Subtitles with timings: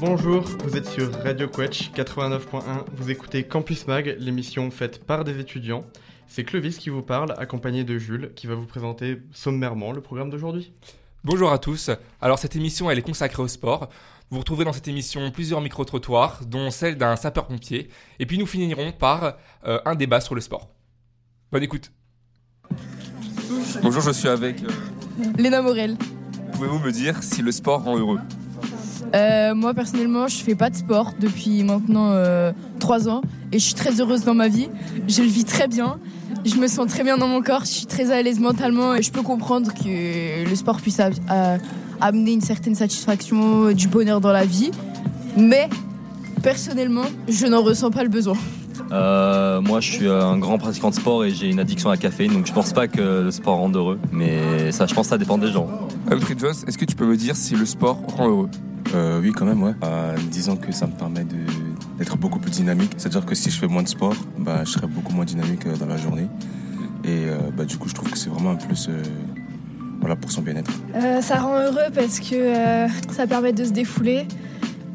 [0.00, 2.62] Bonjour, vous êtes sur Radio Quetch 89.1,
[2.96, 5.84] vous écoutez Campus Mag, l'émission faite par des étudiants.
[6.26, 10.30] C'est Clovis qui vous parle, accompagné de Jules, qui va vous présenter sommairement le programme
[10.30, 10.72] d'aujourd'hui.
[11.22, 11.90] Bonjour à tous.
[12.22, 13.90] Alors cette émission, elle est consacrée au sport.
[14.30, 17.90] Vous retrouvez dans cette émission plusieurs micro-trottoirs, dont celle d'un sapeur-pompier.
[18.18, 19.36] Et puis nous finirons par
[19.66, 20.70] euh, un débat sur le sport.
[21.52, 21.92] Bonne écoute.
[23.82, 24.62] Bonjour, je suis avec...
[24.62, 24.70] euh,
[25.36, 25.98] Léna Morel.
[26.54, 28.18] Pouvez-vous me dire si le sport rend heureux?
[29.14, 33.22] Euh, moi personnellement, je fais pas de sport depuis maintenant euh, 3 ans
[33.52, 34.68] et je suis très heureuse dans ma vie.
[35.08, 35.98] Je le vis très bien.
[36.44, 37.64] Je me sens très bien dans mon corps.
[37.64, 41.00] Je suis très à l'aise mentalement et je peux comprendre que le sport puisse
[42.00, 44.70] amener une certaine satisfaction, du bonheur dans la vie.
[45.36, 45.68] Mais
[46.42, 48.36] personnellement, je n'en ressens pas le besoin.
[48.92, 51.98] Euh, moi, je suis un grand pratiquant de sport et j'ai une addiction à la
[51.98, 53.98] caféine, donc je pense pas que le sport rende heureux.
[54.12, 55.68] Mais ça, je pense que ça dépend des gens.
[56.10, 58.48] Humphrey Jones, est-ce que tu peux me dire si le sport rend heureux?
[58.94, 59.72] Euh, oui, quand même, ouais.
[59.84, 61.36] Euh, disons que ça me permet de-
[61.98, 62.90] d'être beaucoup plus dynamique.
[62.96, 65.76] C'est-à-dire que si je fais moins de sport, bah, je serai beaucoup moins dynamique euh,
[65.76, 66.26] dans la journée.
[67.04, 69.02] Et euh, bah, du coup, je trouve que c'est vraiment un plus euh,
[70.00, 70.70] voilà, pour son bien-être.
[70.96, 74.26] Euh, ça rend heureux parce que euh, ça permet de se défouler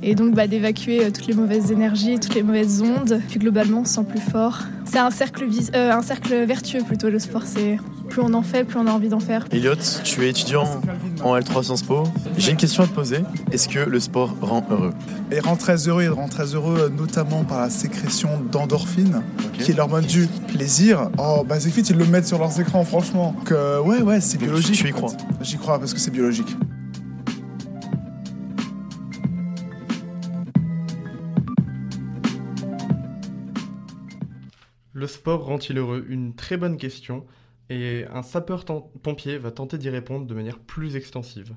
[0.03, 3.19] et donc bah, d'évacuer euh, toutes les mauvaises énergies, toutes les mauvaises ondes.
[3.29, 4.59] Puis globalement, on se sent plus fort.
[4.85, 7.41] C'est un cercle, vis- euh, un cercle vertueux plutôt le sport.
[7.45, 7.77] C'est
[8.09, 9.45] plus on en fait, plus on a envie d'en faire.
[9.51, 9.73] Elliot,
[10.03, 10.65] tu es étudiant
[11.23, 12.03] en L3 Sciences Po.
[12.37, 13.19] J'ai une question à te poser.
[13.51, 14.91] Est-ce que le sport rend heureux?
[15.31, 19.21] Il rend très heureux, il rend très heureux euh, notamment par la sécrétion d'endorphine,
[19.57, 21.09] qui est l'hormone du plaisir.
[21.17, 23.33] Oh, bah c'est vite, ils le mettent sur leurs écrans, franchement.
[23.37, 24.75] Donc, euh, ouais, ouais, c'est biologique.
[24.75, 25.11] tu y crois?
[25.41, 26.55] J'y crois parce que c'est biologique.
[35.05, 37.25] Le sport rend-il heureux Une très bonne question,
[37.69, 41.53] et un sapeur-pompier va tenter d'y répondre de manière plus extensive.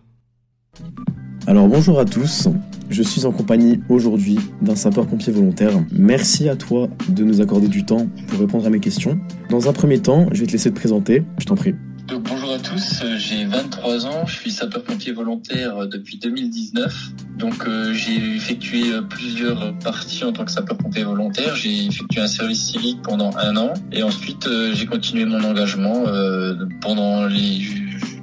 [1.47, 2.49] Alors bonjour à tous,
[2.91, 5.83] je suis en compagnie aujourd'hui d'un sapeur-pompier volontaire.
[5.91, 9.19] Merci à toi de nous accorder du temps pour répondre à mes questions.
[9.49, 11.75] Dans un premier temps, je vais te laisser te présenter, je t'en prie.
[12.15, 17.13] Bonjour à tous, euh, j'ai 23 ans, je suis sapeur-pompier volontaire euh, depuis 2019.
[17.37, 21.55] Donc euh, j'ai effectué plusieurs parties en tant que sapeur-pompier volontaire.
[21.55, 26.05] J'ai effectué un service civique pendant un an et ensuite j'ai continué mon engagement
[26.81, 27.29] pendant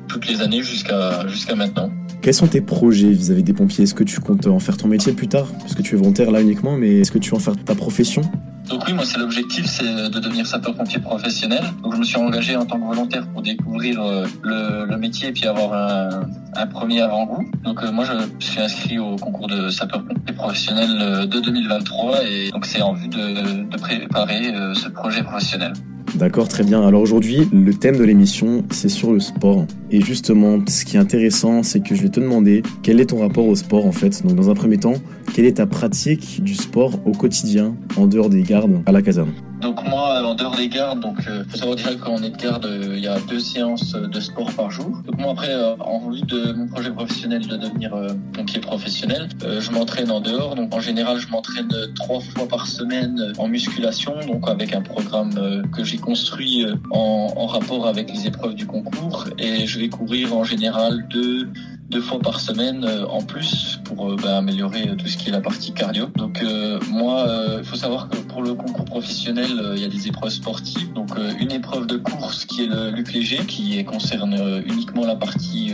[0.07, 1.91] toutes les années jusqu'à jusqu'à maintenant.
[2.23, 3.83] Quels sont tes projets vis-à-vis des pompiers?
[3.83, 5.47] Est-ce que tu comptes en faire ton métier plus tard?
[5.59, 7.75] Parce que tu es volontaire là uniquement, mais est-ce que tu veux en faire ta
[7.75, 8.23] profession?
[8.69, 11.63] Donc oui, moi c'est l'objectif, c'est de devenir sapeur-pompier professionnel.
[11.83, 15.29] Donc je me suis engagé en tant que volontaire pour découvrir euh, le, le métier
[15.29, 16.21] et puis avoir un,
[16.55, 17.45] un premier avant-goût.
[17.63, 22.51] Donc euh, moi je suis inscrit au concours de sapeur-pompier professionnel euh, de 2023 et
[22.51, 25.73] donc c'est en vue de, de préparer euh, ce projet professionnel.
[26.13, 26.81] D'accord, très bien.
[26.85, 29.65] Alors aujourd'hui, le thème de l'émission, c'est sur le sport.
[29.91, 33.19] Et justement, ce qui est intéressant, c'est que je vais te demander quel est ton
[33.19, 34.23] rapport au sport en fait?
[34.25, 34.95] Donc dans un premier temps,
[35.33, 39.31] quelle est ta pratique du sport au quotidien, en dehors des gardes, à la caserne?
[39.61, 42.65] Donc moi, en dehors des gardes, donc euh, faut savoir déjà qu'on est de garde,
[42.65, 45.01] euh, il y a deux séances de sport par jour.
[45.05, 49.29] Donc moi après, euh, en vue de mon projet professionnel de devenir euh, pompier professionnel,
[49.43, 50.55] euh, je m'entraîne en dehors.
[50.55, 55.33] Donc en général, je m'entraîne trois fois par semaine en musculation, donc avec un programme
[55.71, 59.25] que j'ai construit en, en rapport avec les épreuves du concours.
[59.39, 61.49] Et je vais courir en général deux
[61.95, 65.29] deux fois par semaine euh, en plus pour euh, bah, améliorer euh, tout ce qui
[65.29, 66.07] est la partie cardio.
[66.17, 66.43] Donc
[66.89, 67.25] moi,
[67.57, 70.91] il faut savoir que pour le concours professionnel, il y a des épreuves sportives.
[70.93, 75.73] Donc une épreuve de course qui est le Luc Léger, qui concerne uniquement la partie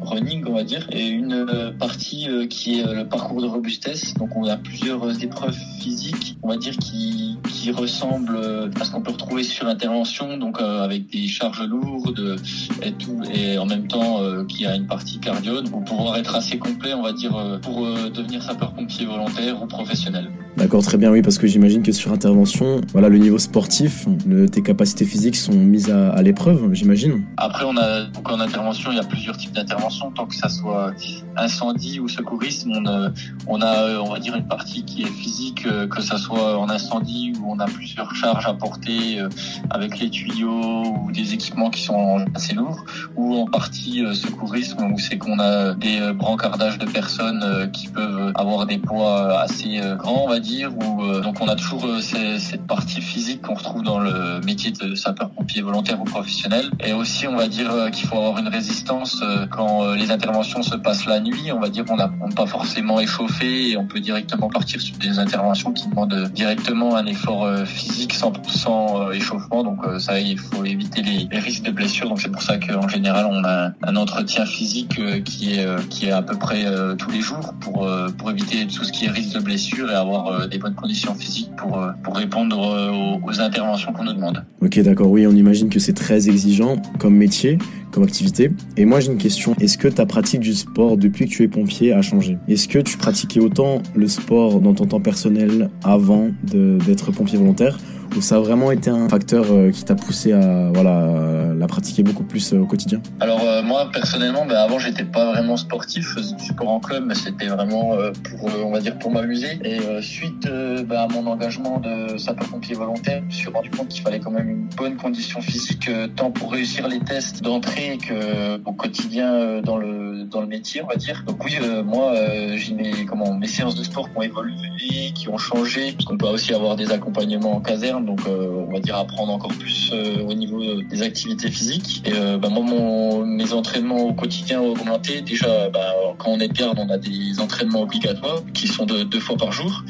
[0.00, 4.14] running, on va dire, et une partie qui est le parcours de robustesse.
[4.14, 9.02] Donc on a plusieurs épreuves physiques, on va dire, qui, qui ressemblent à ce qu'on
[9.02, 12.36] peut retrouver sur intervention, donc avec des charges lourdes
[12.82, 16.34] et tout, et en même temps qui a une partie cardio, donc pour pouvoir être
[16.34, 20.30] assez complet, on va dire, euh, pour euh, devenir sapeur-pompier volontaire ou professionnel.
[20.60, 24.06] D'accord, très bien, oui, parce que j'imagine que sur intervention, voilà, le niveau sportif,
[24.52, 27.24] tes capacités physiques sont mises à, l'épreuve, j'imagine.
[27.38, 30.50] Après, on a donc en intervention, il y a plusieurs types d'interventions, tant que ça
[30.50, 30.92] soit
[31.38, 33.10] incendie ou secourisme, on a,
[33.46, 36.58] on a, euh, on va dire une partie qui est physique, euh, que ça soit
[36.58, 39.30] en incendie où on a plusieurs charges à porter euh,
[39.70, 42.84] avec les tuyaux ou des équipements qui sont assez lourds,
[43.16, 47.66] ou en partie euh, secourisme où c'est qu'on a des euh, brancardages de personnes euh,
[47.66, 51.48] qui peuvent avoir des poids assez euh, grands, on va dire où euh, donc on
[51.48, 56.04] a toujours euh, cette partie physique qu'on retrouve dans le métier de sapeur-pompier volontaire ou
[56.04, 60.62] professionnel, et aussi on va dire euh, qu'il faut avoir une résistance quand les interventions
[60.62, 61.52] se passent la nuit.
[61.52, 65.18] On va dire qu'on n'a pas forcément échauffé et on peut directement partir sur des
[65.18, 69.62] interventions qui demandent directement un effort physique 100% euh, échauffement.
[69.62, 72.08] Donc ça, il faut éviter les, risques de blessures.
[72.08, 76.36] Donc c'est pour ça qu'en général on a un entretien physique qui est à peu
[76.36, 76.64] près
[76.96, 80.46] tous les jours pour éviter tout ce qui est risque de blessure et avoir euh,
[80.46, 84.44] des bonnes conditions physiques pour euh, répondre euh, aux, interventions qu'on nous demande.
[84.62, 87.58] Ok, d'accord, oui, on imagine que c'est très exigeant comme métier,
[87.90, 88.50] comme activité.
[88.76, 89.54] Et moi, j'ai une question.
[89.60, 92.38] Est-ce que ta pratique du sport depuis que tu es pompier a changé?
[92.48, 97.78] Est-ce que tu pratiquais autant le sport dans ton temps personnel avant d'être pompier volontaire
[98.20, 102.02] ça a vraiment été un facteur euh, qui t'a poussé à voilà, euh, la pratiquer
[102.02, 106.20] beaucoup plus euh, au quotidien Alors moi personnellement, ben, avant j'étais pas vraiment sportif, je
[106.20, 109.58] faisais du sport en club, mais c'était vraiment pour on va dire pour m'amuser.
[109.64, 114.02] Et suite ben, à mon engagement de sapeur-pompier volontaire, je me suis rendu compte qu'il
[114.02, 118.72] fallait quand même une bonne condition physique, tant pour réussir les tests d'entrée que au
[118.72, 121.22] quotidien dans le dans le métier, on va dire.
[121.26, 122.14] Donc oui, moi
[122.56, 126.16] j'ai mes comment mes séances de sport qui ont évolué, qui ont changé, parce qu'on
[126.16, 129.90] peut aussi avoir des accompagnements en caserne, donc euh, on va dire apprendre encore plus
[129.92, 132.02] euh, au niveau euh, des activités physiques.
[132.06, 135.20] Et bah, moi, mes entraînements au quotidien ont augmenté.
[135.22, 139.02] Déjà, bah, quand on est de garde, on a des entraînements obligatoires qui sont de
[139.02, 139.84] deux fois par jour.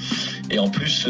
[0.51, 1.09] Et en plus,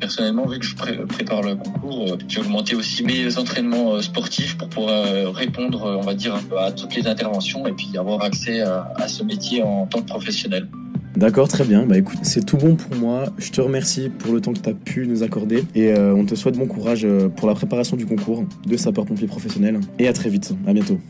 [0.00, 4.68] personnellement, vu que je pré- prépare le concours, j'ai augmenté aussi mes entraînements sportifs pour
[4.68, 9.22] pouvoir répondre, on va dire, à toutes les interventions et puis avoir accès à ce
[9.22, 10.68] métier en tant que professionnel.
[11.16, 11.86] D'accord, très bien.
[11.86, 13.24] Bah écoute, c'est tout bon pour moi.
[13.38, 16.26] Je te remercie pour le temps que tu as pu nous accorder et euh, on
[16.26, 19.80] te souhaite bon courage euh, pour la préparation du concours de sapeur-pompier professionnel.
[19.98, 20.52] Et à très vite.
[20.66, 21.00] À bientôt.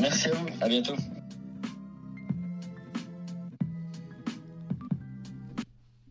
[0.00, 0.46] Merci à vous.
[0.58, 0.94] À bientôt.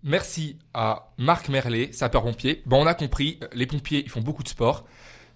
[0.04, 2.62] Merci à Marc Merlet, sapeur-pompier.
[2.68, 4.86] Bon, on a compris, les pompiers, ils font beaucoup de sport.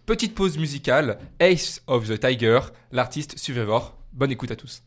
[0.06, 2.59] Petite pause musicale, Ace of the Tiger,
[2.91, 3.97] l'artiste Survivor.
[4.13, 4.83] Bonne écoute à tous.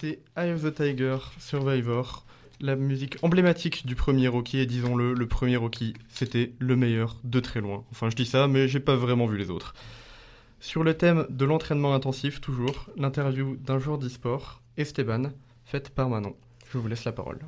[0.00, 2.24] C'était Eye of the Tiger, Survivor,
[2.58, 7.38] la musique emblématique du premier Rocky, et disons-le, le premier Rocky, c'était le meilleur de
[7.38, 7.84] très loin.
[7.90, 9.74] Enfin, je dis ça, mais j'ai pas vraiment vu les autres.
[10.58, 15.32] Sur le thème de l'entraînement intensif, toujours, l'interview d'un joueur d'e-sport, Esteban,
[15.66, 16.34] faite par Manon.
[16.72, 17.40] Je vous laisse la parole.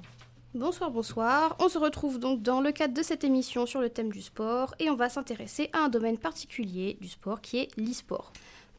[0.55, 1.57] Bonsoir, bonsoir.
[1.59, 4.75] On se retrouve donc dans le cadre de cette émission sur le thème du sport
[4.79, 8.31] et on va s'intéresser à un domaine particulier du sport qui est l'e-sport.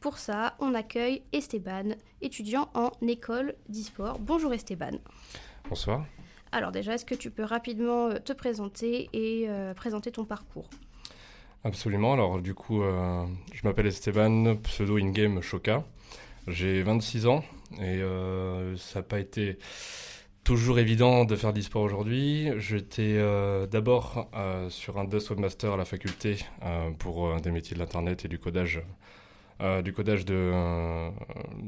[0.04, 4.18] Pour ça, on accueille Esteban, étudiant en école d'e-sport.
[4.18, 4.98] Bonjour Esteban.
[5.66, 6.04] Bonsoir.
[6.52, 10.68] Alors déjà, est-ce que tu peux rapidement euh, te présenter et euh, présenter ton parcours?
[11.64, 12.12] Absolument.
[12.12, 15.84] Alors du coup, euh, je m'appelle Esteban, pseudo in-game Shoka.
[16.48, 17.42] J'ai 26 ans
[17.80, 18.02] et
[18.76, 19.56] ça n'a pas été
[20.44, 22.50] toujours évident de faire de l'e-sport aujourd'hui.
[22.58, 23.16] J'étais
[23.70, 24.28] d'abord
[24.68, 26.44] sur un DOS Webmaster à la faculté
[26.98, 28.82] pour des métiers de l'internet et du codage,
[29.82, 30.52] du codage de,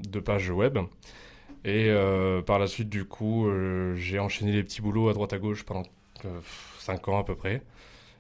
[0.08, 0.78] de pages web.
[1.66, 5.32] Et euh, par la suite, du coup, euh, j'ai enchaîné les petits boulots à droite
[5.32, 5.82] à gauche pendant
[6.78, 7.60] 5 ans à peu près.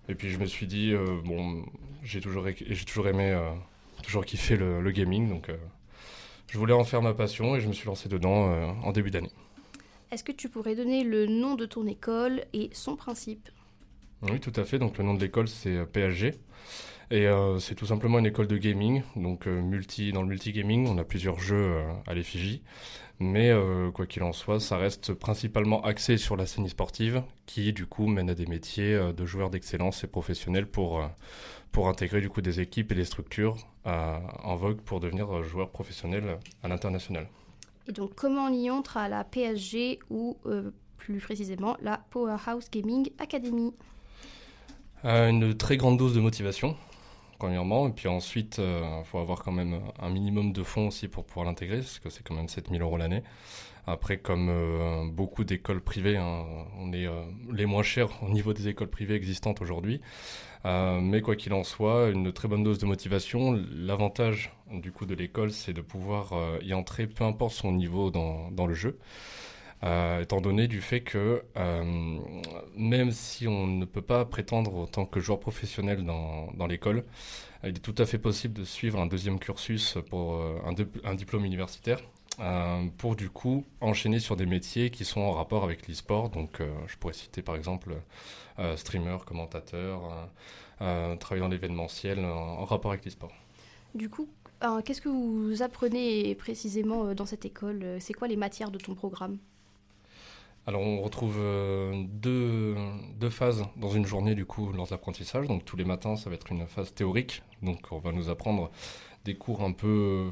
[0.08, 1.64] Et puis je me suis dit, euh, bon,
[2.02, 3.38] j'ai toujours, j'ai toujours aimé,
[4.02, 5.48] toujours kiffé le, le gaming, donc
[6.48, 9.30] je voulais en faire ma passion et je me suis lancé dedans en début d'année.
[10.10, 13.48] Est-ce que tu pourrais donner le nom de ton école et son principe?
[14.22, 14.78] Oui, tout à fait.
[14.78, 16.34] Donc le nom de l'école, c'est PSG.
[17.10, 17.28] Et
[17.60, 21.38] c'est tout simplement une école de gaming, donc multi, dans le multigaming, on a plusieurs
[21.38, 22.62] jeux à l'effigie.
[23.18, 27.72] Mais euh, quoi qu'il en soit, ça reste principalement axé sur la scène sportive, qui
[27.72, 31.06] du coup mène à des métiers euh, de joueurs d'excellence et professionnels pour, euh,
[31.72, 36.38] pour intégrer du coup des équipes et des structures en vogue pour devenir joueur professionnel
[36.64, 37.28] à l'international.
[37.86, 40.36] Et donc comment on y entre à la PSG ou
[40.96, 43.72] plus précisément la Powerhouse Gaming Academy?
[45.04, 46.74] Une très grande dose de motivation
[47.38, 47.88] premièrement.
[47.88, 51.24] Et puis ensuite, il euh, faut avoir quand même un minimum de fonds aussi pour
[51.24, 53.22] pouvoir l'intégrer, parce que c'est quand même 7000 euros l'année.
[53.86, 56.44] Après, comme euh, beaucoup d'écoles privées, hein,
[56.78, 60.00] on est euh, les moins chers au niveau des écoles privées existantes aujourd'hui.
[60.64, 63.52] mais quoi qu'il en soit, une très bonne dose de motivation.
[63.70, 68.50] L'avantage du coup de l'école, c'est de pouvoir y entrer, peu importe son niveau dans,
[68.50, 68.98] dans le jeu.
[69.84, 72.18] Euh, étant donné du fait que euh,
[72.76, 77.04] même si on ne peut pas prétendre en tant que joueur professionnel dans, dans l'école,
[77.62, 80.74] il est tout à fait possible de suivre un deuxième cursus pour euh, un,
[81.10, 82.00] un, diplôme universitaire.
[82.96, 86.30] pour du coup enchaîner sur des métiers qui sont en rapport avec l'e-sport.
[86.30, 87.94] Donc je pourrais citer par exemple
[88.76, 90.28] streamer, commentateur,
[90.78, 93.32] travailler dans l'événementiel en, en rapport avec l'e-sport.
[93.94, 94.28] Du coup,
[94.84, 97.96] qu'est-ce que vous apprenez précisément dans cette école?
[98.00, 99.38] C'est quoi les matières de ton programme?
[100.66, 105.46] Alors on retrouve euh, deux, phases dans une journée du coup lors de l'apprentissage.
[105.46, 107.42] Donc tous les matins ça va être une phase théorique.
[107.62, 108.70] Donc on va nous apprendre
[109.24, 110.30] des cours un peu,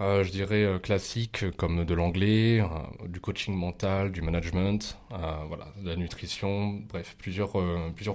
[0.00, 2.62] euh, je dirais, euh, classiques comme de l'anglais,
[3.06, 7.52] du coaching mental, du management, voilà, de la nutrition, bref, plusieurs,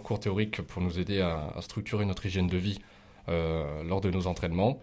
[0.02, 2.80] cours théoriques pour nous aider à structurer notre hygiène de vie
[3.28, 4.80] lors de nos entraînements.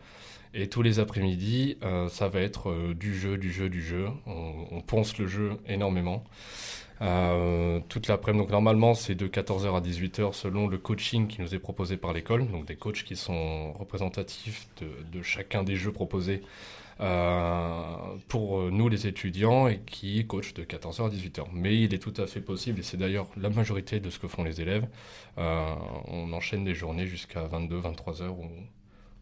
[0.53, 4.09] Et tous les après-midi, euh, ça va être euh, du jeu, du jeu, du jeu.
[4.27, 6.25] On, pense le jeu énormément.
[7.03, 11.55] Euh, toute l'après-midi, donc normalement c'est de 14h à 18h selon le coaching qui nous
[11.55, 16.43] est proposé par l'école, donc des coachs qui sont représentatifs de, chacun des jeux proposés
[18.29, 21.47] pour nous les étudiants et qui coachent de 14h à 18h.
[21.55, 24.29] Mais il est tout à fait possible, et c'est d'ailleurs la majorité de ce que
[24.29, 24.87] font les élèves,
[25.39, 28.45] on enchaîne des journées jusqu'à 22-23h où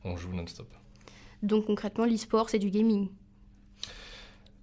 [0.04, 0.66] on joue non-stop.
[1.42, 3.08] Donc concrètement, l'e-sport, c'est du gaming.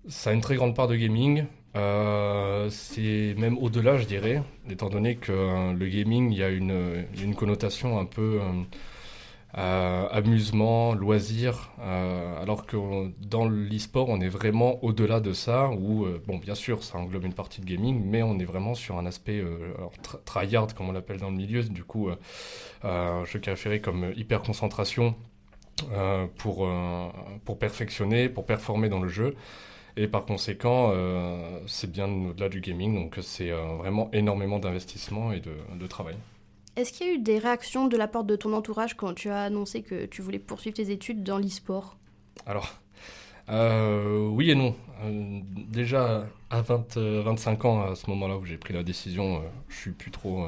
[0.07, 1.45] Ça a une très grande part de gaming.
[1.75, 6.49] Euh, c'est même au-delà, je dirais, étant donné que euh, le gaming, il y a
[6.49, 8.39] une, une connotation un peu
[9.57, 12.77] euh, amusement, loisir, alors que
[13.19, 17.33] dans l'e-sport, on est vraiment au-delà de ça, où, bon, bien sûr, ça englobe une
[17.33, 19.43] partie de gaming, mais on est vraiment sur un aspect
[20.25, 22.09] tryhard, comme on l'appelle dans le milieu, du coup,
[22.83, 25.34] je qualifierais comme hyper concentration euh,
[26.37, 27.07] pour, euh,
[27.43, 29.35] pour perfectionner, pour performer dans le jeu.
[29.97, 35.39] Et par conséquent, euh, c'est bien au-delà du gaming, donc c'est vraiment énormément d'investissement et
[35.39, 36.15] de, de travail.
[36.75, 39.29] Est-ce qu'il y a eu des réactions de la part de ton entourage quand tu
[39.29, 41.97] as annoncé que tu voulais poursuivre tes études dans l'e-sport?
[42.45, 42.73] Alors,
[43.49, 44.75] oui et non.
[45.69, 49.91] déjà, à 20, 25 ans, à ce moment-là où j'ai pris la décision, je suis
[49.91, 50.45] plus trop,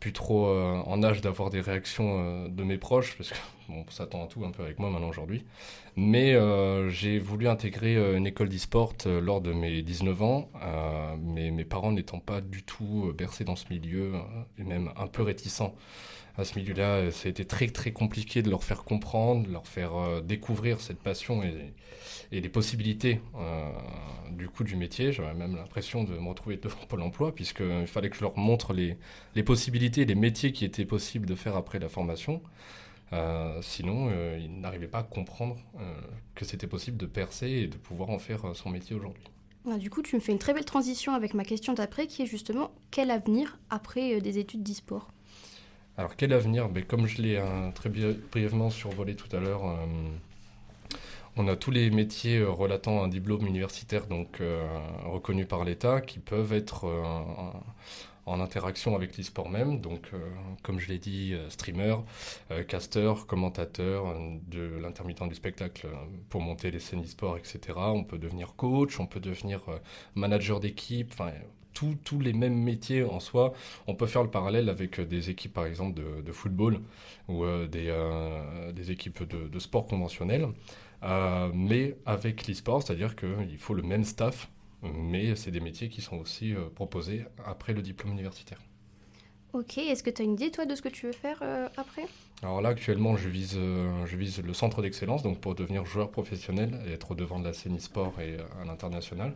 [0.00, 3.36] plus trop en âge d'avoir des réactions de mes proches, parce que
[3.68, 5.44] bon, on s'attend à tout un peu avec moi maintenant aujourd'hui.
[6.00, 10.48] Mais euh, j'ai voulu intégrer euh, une école d'e-sport euh, lors de mes 19 ans,
[10.62, 14.20] euh, mais mes parents n'étant pas du tout euh, bercés dans ce milieu, euh,
[14.58, 15.74] et même un peu réticents
[16.38, 16.96] à ce milieu-là.
[16.96, 20.20] Euh, Ça a été très très compliqué de leur faire comprendre, de leur faire euh,
[20.20, 21.74] découvrir cette passion et,
[22.30, 23.70] les possibilités euh,
[24.30, 25.12] du coup du métier.
[25.12, 28.74] J'avais même l'impression de me retrouver devant Pôle emploi, puisqu'il fallait que je leur montre
[28.74, 28.98] les,
[29.34, 32.42] les possibilités, les métiers qui étaient possibles de faire après la formation.
[33.62, 35.56] Sinon, ils n'arrivaient pas à comprendre
[36.34, 39.24] que c'était possible de percer et de pouvoir en faire son métier aujourd'hui.
[39.66, 42.20] Ah, Du coup, tu me fais une très belle transition avec ma question d'après, qui
[42.20, 45.08] est justement quel avenir après des études d'e-sport?
[45.98, 46.70] Alors, quel avenir?
[46.70, 49.76] Ben, Comme je l'ai euh, très bri- brièvement survolé tout à l'heure, euh,
[51.36, 54.66] on a tous les métiers euh, relatant un diplôme universitaire donc euh,
[55.06, 59.80] reconnu par l'État qui peuvent être en- interaction avec l'e-sport même.
[59.80, 60.10] Donc,
[60.62, 61.96] comme je l'ai dit, streamer,
[62.68, 64.14] caster, commentateur
[64.48, 65.88] de l'intermittent du spectacle
[66.28, 67.92] pour monter les scènes e-sport, etc.
[67.94, 69.60] On peut devenir coach, on peut devenir
[70.14, 71.14] manager d'équipe,
[71.74, 73.52] tous les mêmes métiers en soi.
[73.86, 76.80] On peut faire le parallèle avec euh, des équipes, par exemple, de, de football
[77.28, 80.48] ou euh, des, euh, des équipes de, de sport conventionnel,
[81.04, 84.48] euh, mais avec l'e-sport, c'est-à-dire qu'il faut le même staff,
[84.82, 88.58] mais c'est des métiers qui sont aussi proposés après le diplôme universitaire.
[89.52, 91.42] Ok, est-ce que tu as une idée, toi, de ce que tu veux faire
[91.76, 92.06] après?
[92.42, 93.58] Alors là, actuellement, je vise,
[94.06, 97.52] je vise le centre d'excellence, donc pour devenir joueur professionnel et être devant de la
[97.52, 99.34] scène e-sport et à l'international.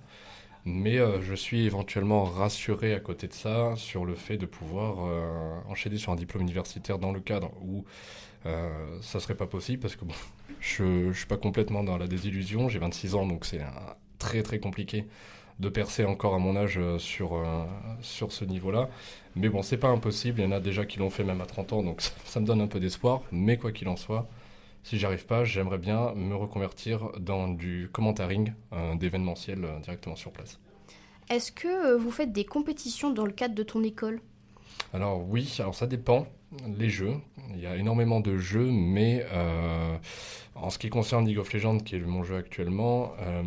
[0.65, 4.97] Mais euh, je suis éventuellement rassuré à côté de ça sur le fait de pouvoir
[5.01, 7.85] euh, enchaîner sur un diplôme universitaire dans le cadre où
[8.47, 10.05] euh, ça serait pas possible parce que
[10.61, 12.69] je, je suis pas complètement dans la désillusion.
[12.69, 13.61] J'ai 26 ans, donc c'est
[14.19, 15.05] très très compliqué
[15.63, 18.89] de percer encore à mon âge euh, sur, ce niveau-là.
[19.37, 20.41] Mais bon, c'est pas impossible.
[20.41, 22.47] Il y en a déjà qui l'ont fait même à 30 ans, donc ça me
[22.47, 23.23] donne un peu d'espoir.
[23.31, 24.29] Mais quoi qu'il en soit,
[24.83, 30.17] si j'y arrive pas, j'aimerais bien me reconvertir dans du commentaring, euh, d'événementiel euh, directement
[30.17, 30.59] sur place.
[31.31, 34.21] Est-ce que euh, vous faites des compétitions dans le cadre de ton école?
[34.93, 36.27] Alors oui, alors ça dépend.
[36.79, 37.15] Les jeux,
[37.55, 39.97] il y a énormément de jeux, mais euh,
[40.55, 43.43] en ce qui concerne League of Legends, qui est mon jeu actuellement, euh,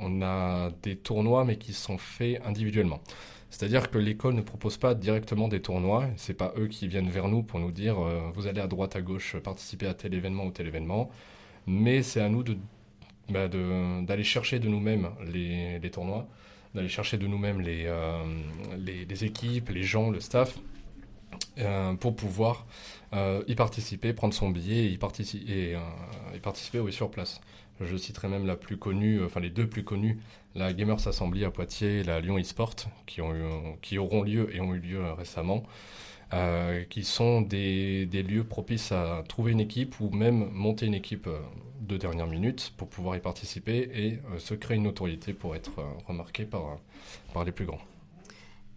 [0.00, 3.00] on a des tournois, mais qui sont faits individuellement.
[3.50, 7.28] C'est-à-dire que l'école ne propose pas directement des tournois, c'est pas eux qui viennent vers
[7.28, 10.44] nous pour nous dire euh, vous allez à droite, à gauche, participer à tel événement
[10.44, 11.10] ou tel événement,
[11.66, 12.56] mais c'est à nous de
[13.30, 16.26] bah, d'aller chercher de nous-mêmes les, les tournois,
[16.74, 18.24] d'aller chercher de nous-mêmes les, euh,
[18.78, 20.58] les, équipes, les gens, le staff,
[21.58, 22.66] euh, pour pouvoir
[23.46, 25.76] y participer, prendre son billet et y, et,
[26.42, 27.40] participer oui, sur place.
[27.80, 30.18] Je citerai même la plus connue, euh, enfin les deux plus connues,
[30.54, 32.74] la Gamers Assembly à Poitiers et la Lyon eSport,
[33.06, 35.62] qui, ont eu, auront lieu et ont eu lieu euh, récemment,
[36.32, 41.28] euh, qui sont des, lieux propices à trouver une équipe ou même monter une équipe
[41.80, 45.72] de dernière minute pour pouvoir y participer et se créer une notoriété pour être
[46.06, 47.80] remarqué par les plus grands.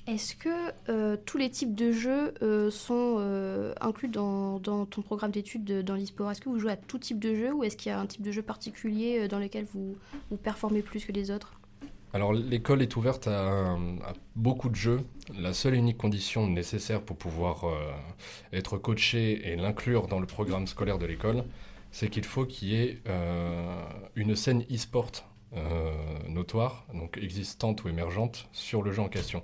[0.07, 0.49] Est-ce que
[0.89, 5.81] euh, tous les types de jeux euh, sont euh, inclus dans, ton programme d'études de-
[5.83, 6.31] dans l'e-sport?
[6.31, 8.07] Est-ce que vous jouez à tout type de jeu ou est-ce qu'il y a un
[8.07, 9.95] type de jeu particulier dans lequel vous,
[10.37, 11.53] performez plus que les autres?
[12.13, 15.01] Alors l'école est ouverte à, à beaucoup de jeux.
[15.37, 17.63] La seule et unique condition nécessaire pour pouvoir
[18.51, 21.45] être coaché et l'inclure dans le programme scolaire de l'école,
[21.91, 23.01] c'est qu'il faut qu'il y ait
[24.15, 25.11] une scène e-sport
[26.27, 29.41] notoire, donc existante ou émergente, sur le jeu en question.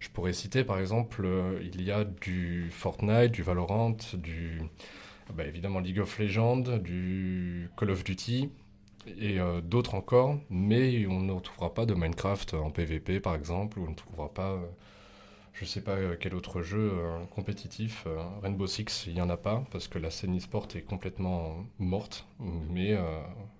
[0.00, 4.62] Je pourrais citer par exemple, euh, il y a du Fortnite, du Valorant, du
[5.34, 8.50] bah, évidemment League of Legends, du Call of Duty,
[9.18, 13.78] et euh, d'autres encore, mais on ne retrouvera pas de Minecraft en PvP par exemple,
[13.78, 14.66] ou on ne trouvera pas, euh,
[15.52, 16.92] je sais pas quel autre jeu
[17.30, 18.06] compétitif,
[18.42, 22.26] Rainbow Six, il n'y en a pas, parce que la scène e-sport est complètement morte,
[22.70, 22.98] mais il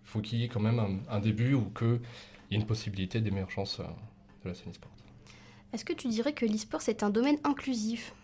[0.05, 2.01] faut qu'il y ait quand même un, un début ou qu'il
[2.51, 3.81] y ait une possibilité d'émergence
[4.45, 4.91] de la scène e-sport.
[5.73, 8.15] Est-ce que tu dirais que l'e-sport c'est un domaine inclusif?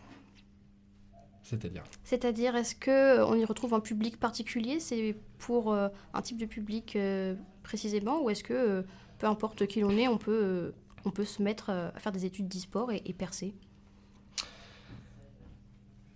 [1.42, 1.85] C'est-à-dire?
[2.02, 4.80] C'est-à-dire, est-ce que euh, on y retrouve un public particulier?
[4.80, 8.20] C'est pour euh, un type de public euh, précisément?
[8.22, 8.82] Ou est-ce que, euh,
[9.18, 12.48] peu importe qui l'on est, on peut, on peut se mettre à faire des études
[12.48, 13.54] d'e-sport et, et percer?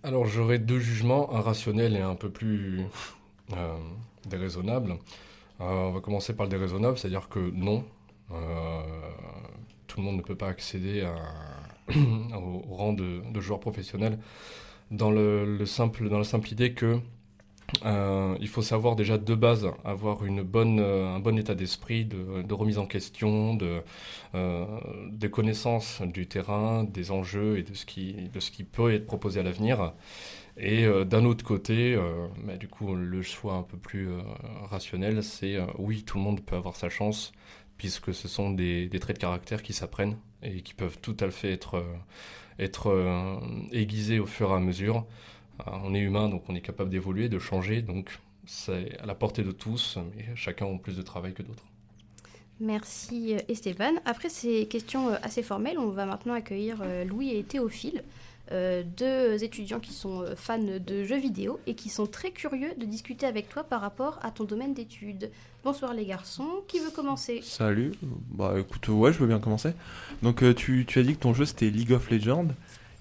[0.03, 2.81] Alors j'aurais deux jugements, un rationnel et un peu plus
[3.53, 3.77] euh,
[4.25, 4.97] déraisonnable.
[5.61, 7.85] Euh, on va commencer par le déraisonnable, c'est-à-dire que non,
[8.31, 8.81] euh,
[9.91, 11.05] tout le monde ne peut pas accéder
[11.93, 14.19] au rang de, joueur professionnel
[14.89, 16.99] dans, le, le simple, dans la simple idée que
[17.85, 22.05] euh, il faut savoir déjà de base avoir une bonne, euh, un bon état d'esprit,
[22.05, 23.81] de, remise en question, de,
[24.35, 24.65] euh,
[25.09, 29.05] des connaissances du terrain, des enjeux et de ce qui, de ce qui peut être
[29.05, 29.93] proposé à l'avenir.
[30.57, 31.97] Et d'un autre côté,
[32.43, 34.09] bah, du coup, le choix un peu plus
[34.69, 37.31] rationnel, c'est oui, tout le monde peut avoir sa chance,
[37.81, 41.51] puisque ce sont des, traits de caractère qui s'apprennent et qui peuvent tout à fait
[41.51, 41.83] être,
[42.59, 43.39] euh, euh,
[43.71, 45.07] aiguisés au fur et à mesure.
[45.61, 49.15] Euh, on est humain, donc on est capable d'évoluer, de changer, donc c'est à la
[49.15, 51.65] portée de tous, mais chacun a plus de travail que d'autres.
[52.59, 53.93] Merci Esteban.
[54.05, 58.03] Après ces questions assez formelles, on va maintenant accueillir Louis et Théophile,
[58.51, 62.73] euh, deux étudiants qui sont euh, fans de jeux vidéo et qui sont très curieux
[62.77, 65.31] de discuter avec toi par rapport à ton domaine d'études.
[65.63, 67.39] Bonsoir les garçons, qui veut commencer?
[67.43, 67.91] Salut,
[68.31, 69.73] bah écoute, ouais, je veux bien commencer.
[70.21, 72.47] Donc euh, tu, tu as dit que ton jeu c'était League of Legends,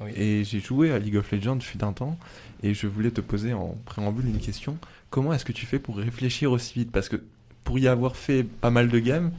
[0.01, 0.13] Oui.
[0.17, 2.19] et j'ai joué à League of Legends fut un temps,
[2.63, 4.77] et je voulais te poser en préambule une question.
[5.09, 6.93] Comment est-ce que tu fais pour réfléchir aussi vite?
[6.93, 7.17] Parce que
[7.65, 9.33] pour y avoir fait pas mal de games,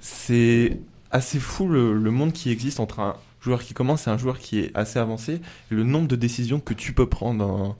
[0.00, 0.78] c'est
[1.10, 4.38] assez fou le, le monde qui existe entre un joueur qui commence et un joueur
[4.38, 5.34] qui est assez avancé,
[5.70, 7.76] et le nombre de décisions que tu peux prendre en,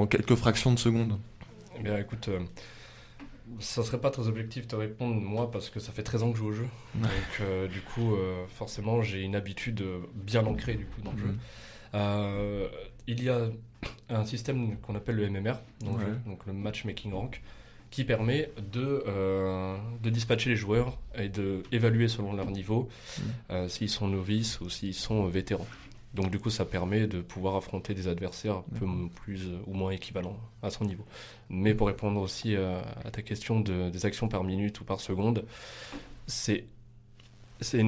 [0.00, 1.18] en quelques fractions de secondes.
[1.78, 2.40] Eh bien, écoute, euh,
[3.58, 6.30] ça serait pas très objectif de te répondre, moi, parce que ça fait 13 ans
[6.30, 6.66] que je joue au jeu.
[6.96, 7.02] Ouais.
[7.02, 11.12] Donc, euh, du coup, euh, forcément, j'ai une habitude euh, bien ancrée, du coup, dans
[11.12, 11.26] le jeu.
[11.94, 12.68] Mhm.
[13.06, 13.48] Il y a
[14.08, 16.04] un système qu'on appelle le MMR, dans le Ouais.
[16.04, 17.42] jeu, donc le Matchmaking Rank,
[17.90, 23.24] qui permet de, euh, de dispatcher les joueurs et de évaluer selon leur niveau Mhm.
[23.50, 25.66] euh, s'ils sont novices ou s'ils sont vétérans.
[26.14, 29.74] Donc du coup, ça permet de pouvoir affronter des adversaires un peu m- plus ou
[29.74, 31.04] moins équivalents à son niveau.
[31.48, 35.00] Mais pour répondre aussi euh, à ta question de, des actions par minute ou par
[35.00, 35.44] seconde,
[36.26, 36.64] c'est
[37.62, 37.84] c'est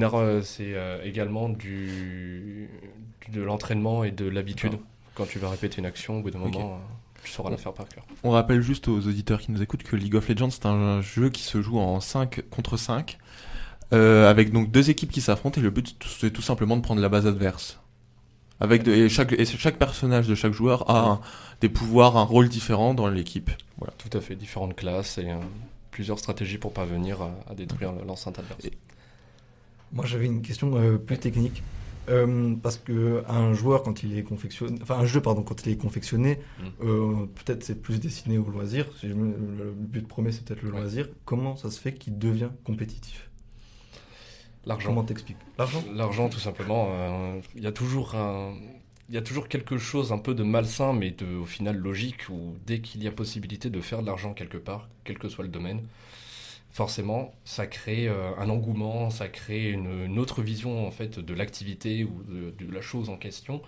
[1.03, 2.69] également du,
[3.31, 4.73] de l'entraînement et de l'habitude.
[5.15, 6.79] Quand tu vas répéter une action, au bout d'un moment,
[7.23, 8.05] tu sauras la faire par cœur.
[8.23, 11.29] On rappelle juste aux auditeurs qui nous écoutent que League of Legends c'est un jeu
[11.29, 13.17] qui se joue en 5 contre 5
[13.93, 17.01] euh, avec donc deux équipes qui s'affrontent et le but c'est tout simplement de prendre
[17.01, 17.79] la base adverse.
[18.59, 21.21] Avec de- et chaque et chaque personnage de chaque joueur a un-
[21.61, 23.49] des pouvoirs, un rôle différent dans l'équipe.
[23.77, 23.93] Voilà.
[23.97, 25.35] Tout à fait, différentes classes et euh,
[25.91, 28.67] plusieurs stratégies pour parvenir à, à détruire l'enceinte adverse.
[29.91, 31.61] Moi, j'avais une question euh, plus technique.
[32.09, 35.71] Euh, parce que un joueur, quand il est confectionné, enfin un jeu, pardon, quand il
[35.71, 36.63] est confectionné, Mm.
[36.85, 38.85] euh, peut-être c'est plus destiné au loisir.
[38.99, 41.07] Si je me- le but premier, c'est peut-être le loisir.
[41.25, 43.29] Comment ça se fait qu'il devient compétitif?
[44.65, 44.89] L'argent.
[44.89, 45.37] Comment t'expliques?
[45.57, 45.83] L'argent?
[45.93, 46.87] L'argent, tout simplement.
[46.91, 48.53] euh, Il y a toujours un.
[49.09, 52.29] Il y a toujours quelque chose un peu de malsain, mais de, au final logique,
[52.29, 55.43] où dès qu'il y a possibilité de faire de l'argent quelque part, quel que soit
[55.43, 55.81] le domaine,
[56.73, 62.03] forcément, ça crée euh, un engouement, ça crée une, autre vision en fait de l'activité
[62.03, 63.61] ou de, la chose en question,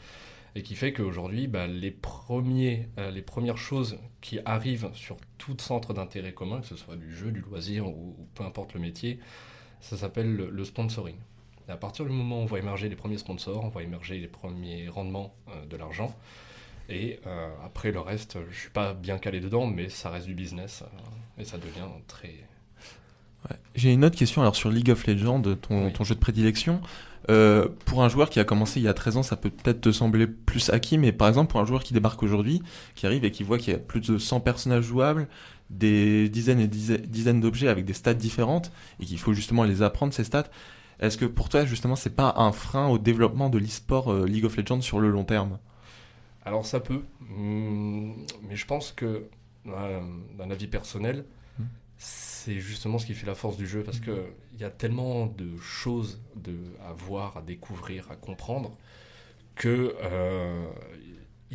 [0.56, 5.56] et qui fait qu'aujourd'hui, bah, les, premiers, euh, les premières choses qui arrivent sur tout
[5.60, 9.20] centre d'intérêt commun, que ce soit du jeu, du loisir ou, peu importe le métier,
[9.82, 11.18] ça s'appelle le, sponsoring.
[11.68, 14.28] À partir du moment où on voit émerger les premiers sponsors, on voit émerger les
[14.28, 16.15] premiers rendements euh, de l'argent.
[16.88, 17.20] Et
[17.63, 20.84] après le reste, je suis pas bien calé dedans, mais ça reste du business
[21.39, 22.46] et ça devient très.
[23.49, 23.58] Ouais.
[23.75, 26.81] J'ai une autre question alors sur League of Legends, ton, ton jeu de prédilection.
[27.29, 29.81] Euh, pour un joueur qui a commencé il y a 13 ans, ça peut peut-être
[29.81, 32.62] te sembler plus acquis, mais par exemple pour un joueur qui débarque aujourd'hui,
[32.93, 35.27] qui arrive et qui voit qu'il y a plus de 100 personnages jouables,
[35.71, 40.13] des dizaines et dizaines, d'objets avec des stats différentes, et qu'il faut justement les apprendre
[40.13, 40.49] ces stats,
[40.99, 44.45] est-ce que pour toi justement c'est pas un frein au développement de l'e-sport euh, League
[44.45, 45.58] of Legends sur le long terme?
[46.45, 47.01] Alors ça peut,
[47.36, 48.13] hum,
[48.47, 49.23] mais je pense que
[49.67, 50.01] euh,
[50.38, 51.44] d'un avis personnel, Hmm.
[51.97, 55.25] C'est justement ce qui fait la force du jeu parce que il y a tellement
[55.25, 56.21] de choses
[56.88, 58.77] à voir, à découvrir, à comprendre
[59.55, 60.67] que euh,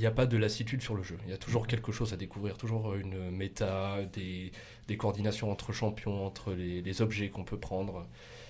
[0.01, 1.19] n'y a pas de lassitude sur le jeu.
[1.25, 4.51] Il y a toujours quelque chose à découvrir, toujours une méta, des,
[4.89, 8.07] des coordinations entre champions, entre les, objets qu'on peut prendre.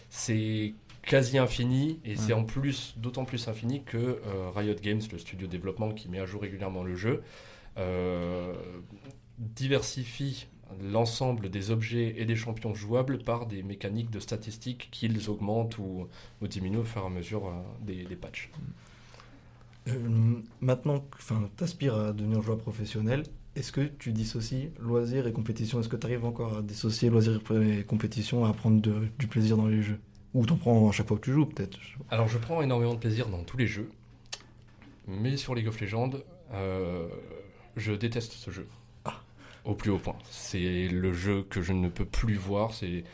[0.08, 5.18] C'est quasi infini et c'est en plus d'autant plus infini que euh, Riot Games, le
[5.18, 7.22] studio de développement qui met à jour régulièrement le jeu,
[7.78, 8.54] euh,
[9.38, 10.46] diversifie
[10.82, 16.06] l'ensemble des objets et des champions jouables par des mécaniques de statistiques qu'ils augmentent ou,
[16.40, 17.52] ou diminuent au fur et à mesure euh,
[17.84, 18.50] des, des patchs.
[19.88, 20.08] Euh,
[20.60, 23.22] maintenant, enfin, t'aspires à devenir joueur professionnel.
[23.56, 27.40] Est-ce que tu dissocies loisir et compétition Est-ce que tu arrives encore à dissocier loisir
[27.62, 29.98] et compétition, à prendre de- du plaisir dans les jeux?
[30.34, 31.78] Ou t'en prends à chaque fois que tu joues, peut-être?
[32.10, 33.90] Alors je prends énormément de plaisir dans tous les jeux,
[35.08, 36.10] mais sur League of Legends,
[36.52, 37.08] euh,
[37.76, 38.68] je déteste ce jeu.
[39.64, 40.16] Au plus haut point.
[40.30, 42.72] C'est le jeu que je ne peux plus voir.
[42.74, 43.04] C'est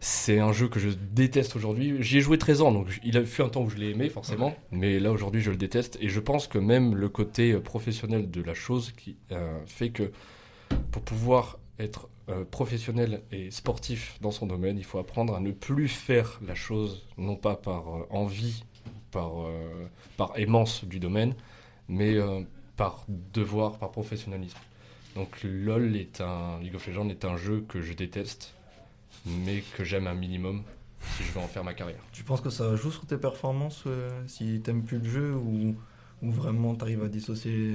[0.00, 1.96] c'est un jeu que je déteste aujourd'hui.
[2.00, 4.08] J'y ai joué 13 ans, donc il a fait un temps où je l'ai aimé
[4.08, 5.98] forcément, mais là aujourd'hui je le déteste.
[6.00, 9.90] Et je pense que même le côté euh, professionnel de la chose qui euh, fait
[9.90, 10.12] que
[10.92, 15.50] pour pouvoir être euh, professionnel et sportif dans son domaine, il faut apprendre à ne
[15.50, 18.64] plus faire la chose, non pas par euh, envie,
[19.10, 19.32] par,
[20.18, 21.34] par aimance du domaine,
[21.88, 22.16] mais
[22.76, 24.58] par devoir, par professionnalisme.
[25.18, 28.54] Donc LoL est un League of Legends est un jeu que je déteste,
[29.26, 30.62] mais que j'aime un minimum
[31.16, 31.98] si je veux en faire ma carrière.
[32.12, 35.74] Tu penses que ça joue sur tes performances euh, si t'aimes plus le jeu ou,
[36.22, 37.74] ou vraiment t'arrives à dissocier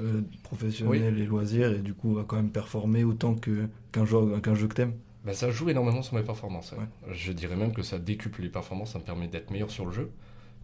[0.00, 4.40] euh, professionnel et loisir et du coup à quand même performer autant que qu'un jeu
[4.40, 4.94] qu'un jeu que t'aimes?
[5.24, 6.72] Bah, ça joue énormément sur mes performances.
[6.72, 7.14] ouais.
[7.14, 9.92] Je dirais même que ça décuple les performances, ça me permet d'être meilleur sur le
[9.92, 10.10] jeu.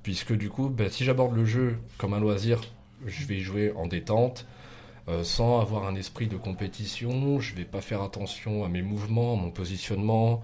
[0.02, 2.60] Puisque du coup, bah, si j'aborde le jeu comme un loisir,
[3.06, 4.44] je vais y jouer en détente,
[5.08, 7.38] euh, sans avoir un esprit de compétition.
[7.40, 10.42] Je vais pas faire attention à mes mouvements, à mon positionnement,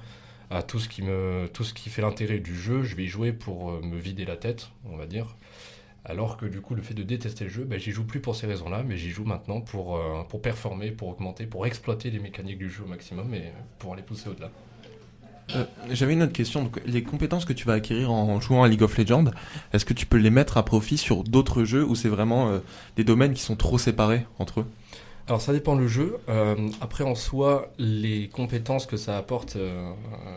[0.50, 2.82] à tout ce qui, me, tout ce qui fait l'intérêt du jeu.
[2.82, 5.36] Je vais y jouer pour euh, me vider la tête, on va dire.
[6.04, 8.34] Alors que du coup, le fait de détester le jeu, bah, j'y joue plus pour
[8.34, 12.18] ces raisons-là, mais j'y joue maintenant pour, euh, pour performer, pour augmenter, pour exploiter les
[12.18, 14.50] mécaniques du jeu au maximum et pour les pousser au-delà.
[15.54, 16.62] Euh, J'avais une autre question.
[16.62, 19.26] Donc, les compétences que tu vas acquérir en jouant à League of Legends,
[19.72, 22.58] est-ce que tu peux les mettre à profit sur d'autres jeux ou c'est vraiment euh,
[22.96, 24.66] des domaines qui sont trop séparés entre eux?
[25.28, 26.18] Alors ça dépend le jeu.
[26.28, 29.92] Euh, après en soi, les compétences que ça apporte euh,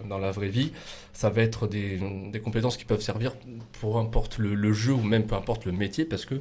[0.08, 0.72] dans la vraie vie,
[1.12, 2.00] ça va être des,
[2.32, 3.34] des compétences qui peuvent servir
[3.82, 6.36] pour importe le, le jeu ou même peu importe le métier parce que,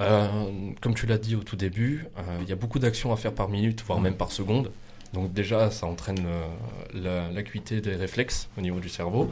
[0.00, 0.26] euh,
[0.80, 2.06] comme tu l'as dit au tout début,
[2.40, 4.70] il y a beaucoup d'actions à faire par minute, voire même par seconde.
[5.14, 6.46] Donc déjà, ça entraîne euh,
[6.92, 9.30] la- l'acuité des réflexes au niveau du cerveau.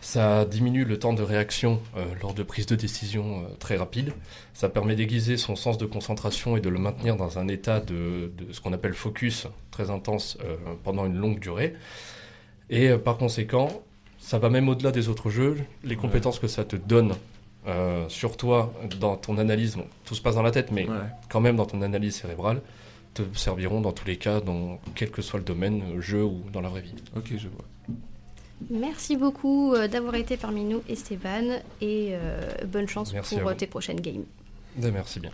[0.00, 4.12] Ça diminue le temps de réaction euh, lors de prise de décision euh, très rapide.
[4.54, 8.32] Ça permet d'aiguiser son sens de concentration et de le maintenir dans un état de,
[8.38, 11.74] de ce qu'on appelle focus très intense euh, pendant une longue durée.
[12.70, 13.82] Et par conséquent,
[14.18, 15.56] ça va même au-delà des autres jeux.
[15.84, 17.14] Les compétences que ça te donne
[18.08, 20.94] sur toi, dans ton analyse, bon, tout se passe dans la tête, mais Ouais.
[21.28, 22.62] quand même dans ton analyse cérébrale,
[23.22, 26.60] te serviront dans tous les cas, dans quel que soit le domaine, jeu ou dans
[26.60, 26.94] la vraie vie.
[27.16, 27.64] Ok, je vois.
[28.70, 33.54] Merci beaucoup euh, d'avoir été parmi nous, Esteban, et euh, bonne chance Merci pour euh,
[33.54, 34.24] tes prochaines games.
[34.76, 35.30] Ben, merci bien.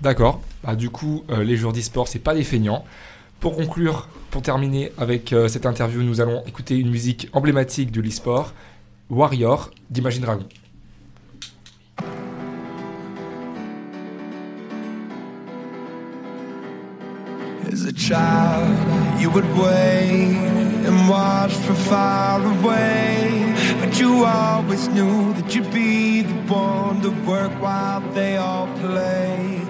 [0.00, 0.40] D'accord.
[0.62, 2.84] Bah, du coup, euh, les joueurs d'e-sport, c'est pas des feignants.
[3.40, 8.00] Pour conclure, pour terminer avec euh, cette interview, nous allons écouter une musique emblématique de
[8.00, 8.54] l'e-sport,
[9.10, 10.46] Warrior d'Imagine Dragon.
[17.72, 20.36] As a child, you would wait
[20.86, 23.52] and watch from far away.
[23.80, 29.62] But you always knew that you'd be the one to work while they all play.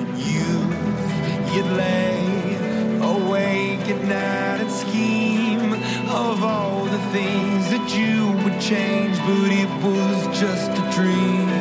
[0.00, 2.56] In youth, you'd lay
[3.00, 5.72] awake at night and scheme
[6.08, 11.51] of all the things that you would change, but it was just a dream.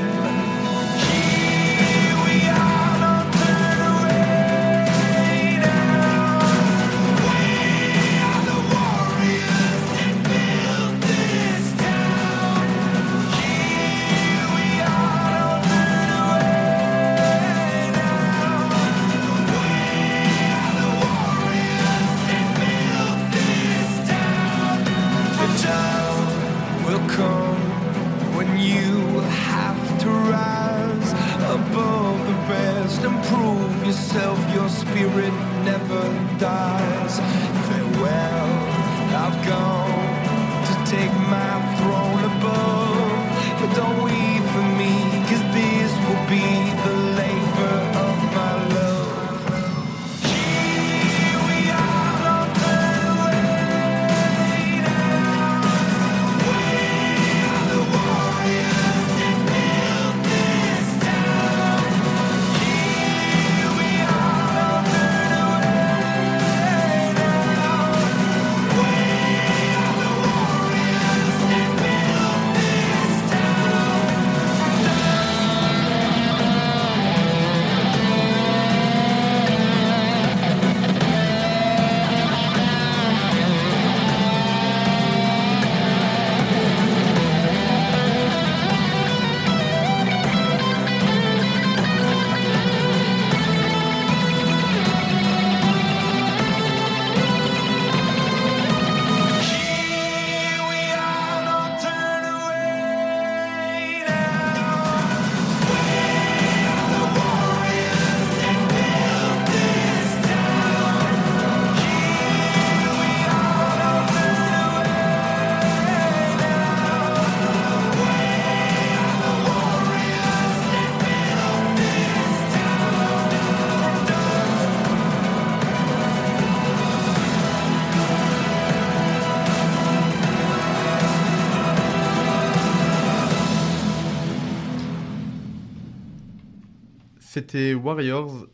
[137.52, 138.48] C'était Warriors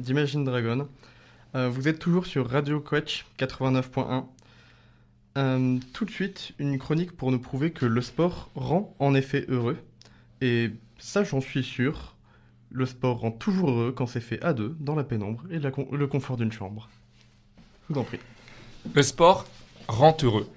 [0.00, 0.88] d'Imagine Dragon.
[1.54, 4.24] Euh, vous êtes toujours sur Radio Coach 89.1.
[5.38, 9.44] Euh, tout de suite, une chronique pour nous prouver que le sport rend en effet
[9.46, 9.78] heureux.
[10.40, 12.16] Et ça, j'en suis sûr.
[12.72, 16.06] Le sport rend toujours heureux quand c'est fait à deux, dans la pénombre et le
[16.08, 16.88] confort d'une chambre.
[17.88, 18.18] Je vous en prie.
[18.92, 19.46] Le sport
[19.86, 20.48] rend heureux.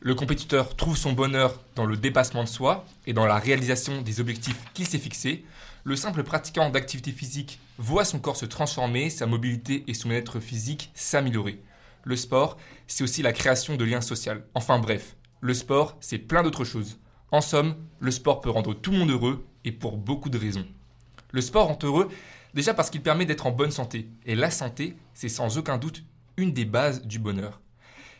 [0.00, 4.18] Le compétiteur trouve son bonheur dans le dépassement de soi et dans la réalisation des
[4.18, 5.44] objectifs qu'il s'est fixés.
[5.84, 10.38] Le simple pratiquant d'activité physique voit son corps se transformer, sa mobilité et son être
[10.38, 11.62] physique s'améliorer.
[12.04, 14.34] Le sport, c'est aussi la création de liens sociaux.
[14.54, 16.98] Enfin bref, le sport, c'est plein d'autres choses.
[17.32, 20.66] En somme, le sport peut rendre tout le monde heureux et pour beaucoup de raisons.
[21.30, 22.08] Le sport rend heureux
[22.52, 24.08] déjà parce qu'il permet d'être en bonne santé.
[24.26, 26.04] Et la santé, c'est sans aucun doute
[26.36, 27.60] une des bases du bonheur.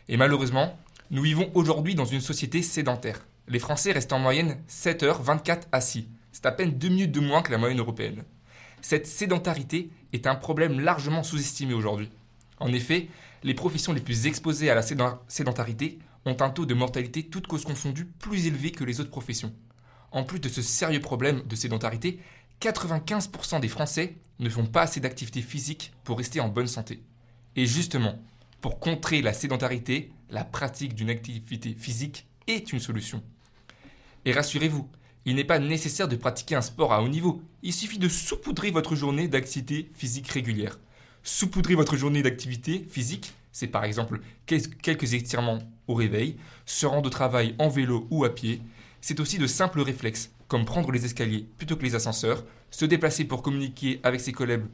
[0.07, 0.77] Et malheureusement,
[1.11, 3.25] nous vivons aujourd'hui dans une société sédentaire.
[3.47, 6.07] Les Français restent en moyenne 7 heures 24 assis.
[6.31, 8.23] C'est à peine 2 minutes de moins que la moyenne européenne.
[8.81, 12.09] Cette sédentarité est un problème largement sous-estimé aujourd'hui.
[12.59, 13.07] En effet,
[13.43, 17.47] les professions les plus exposées à la séden- sédentarité ont un taux de mortalité toutes
[17.47, 19.53] causes confondues plus élevé que les autres professions.
[20.11, 22.19] En plus de ce sérieux problème de sédentarité,
[22.59, 27.01] 95% des Français ne font pas assez d'activité physique pour rester en bonne santé.
[27.55, 28.19] Et justement,
[28.61, 33.23] pour contrer la sédentarité, la pratique d'une activité physique est une solution.
[34.25, 34.87] Et rassurez-vous,
[35.25, 37.41] il n'est pas nécessaire de pratiquer un sport à haut niveau.
[37.61, 40.79] Il suffit de saupoudrer votre journée d'activité physique régulière.
[41.23, 47.07] Saupoudrer votre journée d'activité physique, c'est par exemple quel- quelques étirements au réveil, se rendre
[47.07, 48.61] au travail en vélo ou à pied.
[49.01, 53.25] C'est aussi de simples réflexes, comme prendre les escaliers plutôt que les ascenseurs, se déplacer
[53.25, 54.65] pour communiquer avec ses collègues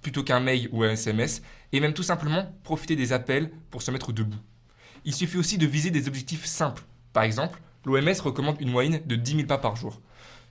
[0.00, 3.90] plutôt qu'un mail ou un SMS, et même tout simplement profiter des appels pour se
[3.90, 4.38] mettre debout.
[5.04, 6.84] Il suffit aussi de viser des objectifs simples.
[7.12, 10.00] Par exemple, l'OMS recommande une moyenne de 10 000 pas par jour.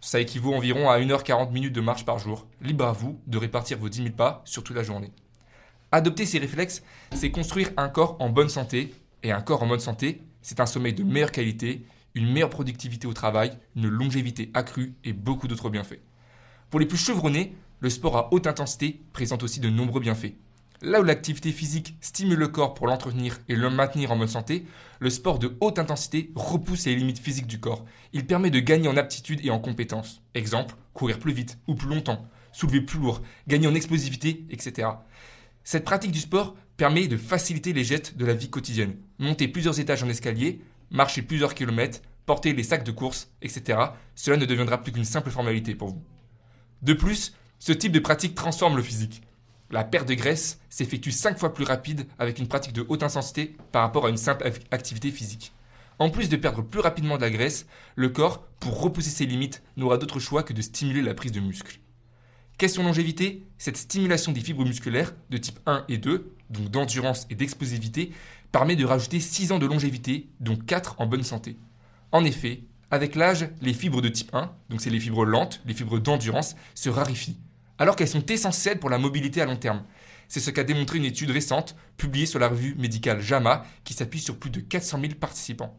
[0.01, 2.47] Ça équivaut environ à 1h40 minutes de marche par jour.
[2.61, 5.11] Libre à vous de répartir vos 10 000 pas sur toute la journée.
[5.91, 9.79] Adopter ces réflexes, c'est construire un corps en bonne santé, et un corps en bonne
[9.79, 14.93] santé, c'est un sommeil de meilleure qualité, une meilleure productivité au travail, une longévité accrue
[15.03, 15.99] et beaucoup d'autres bienfaits.
[16.69, 20.33] Pour les plus chevronnés, le sport à haute intensité présente aussi de nombreux bienfaits.
[20.81, 24.65] Là où l'activité physique stimule le corps pour l'entretenir et le maintenir en bonne santé,
[24.99, 27.83] le sport de haute intensité repousse les limites physiques du corps.
[28.13, 30.21] Il permet de gagner en aptitude et en compétences.
[30.35, 34.87] Exemple, courir plus vite ou plus longtemps, soulever plus lourd, gagner en explosivité, etc.
[35.65, 38.95] Cette pratique du sport permet de faciliter les gestes de la vie quotidienne.
[39.17, 40.61] Monter plusieurs étages en escalier,
[40.91, 43.79] marcher plusieurs kilomètres, porter les sacs de course, etc.
[44.15, 46.01] Cela ne deviendra plus qu'une simple formalité pour vous.
[46.83, 49.21] De plus, ce type de pratique transforme le physique.
[49.71, 53.55] La perte de graisse s'effectue 5 fois plus rapide avec une pratique de haute intensité
[53.71, 55.53] par rapport à une simple ac- activité physique.
[55.99, 59.61] En plus de perdre plus rapidement de la graisse, le corps, pour repousser ses limites,
[59.77, 61.79] n'aura d'autre choix que de stimuler la prise de muscle.
[62.57, 67.35] Question longévité, cette stimulation des fibres musculaires de type 1 et 2, donc d'endurance et
[67.35, 68.11] d'explosivité,
[68.51, 71.57] permet de rajouter 6 ans de longévité, dont 4 en bonne santé.
[72.11, 75.73] En effet, avec l'âge, les fibres de type 1, donc c'est les fibres lentes, les
[75.73, 77.37] fibres d'endurance, se raréfient,
[77.79, 79.83] alors qu'elles sont essentielles pour la mobilité à long terme.
[80.27, 84.19] C'est ce qu'a démontré une étude récente publiée sur la revue médicale JAMA qui s'appuie
[84.19, 85.75] sur plus de 400 000 participants.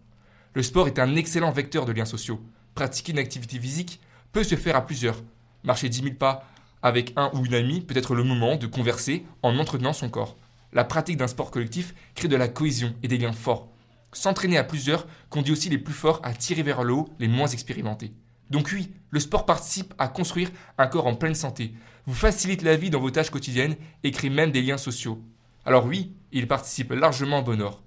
[0.54, 2.40] Le sport est un excellent vecteur de liens sociaux.
[2.74, 4.00] Pratiquer une activité physique
[4.32, 5.22] peut se faire à plusieurs.
[5.62, 6.48] Marcher 10 000 pas
[6.82, 10.36] avec un ou une amie peut être le moment de converser en entretenant son corps.
[10.72, 13.68] La pratique d'un sport collectif crée de la cohésion et des liens forts.
[14.12, 17.46] S'entraîner à plusieurs conduit aussi les plus forts à tirer vers le haut les moins
[17.46, 18.12] expérimentés.
[18.50, 21.72] Donc oui, le sport participe à construire un corps en pleine santé,
[22.06, 25.22] vous facilite la vie dans vos tâches quotidiennes et crée même des liens sociaux.
[25.64, 27.82] Alors oui, il participe largement au bonheur.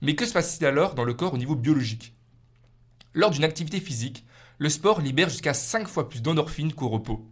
[0.00, 2.14] Mais que se passe-t-il alors dans le corps au niveau biologique?
[3.14, 4.24] Lors d'une activité physique,
[4.58, 7.26] le sport libère jusqu'à 5 fois plus d'endorphines qu'au repos.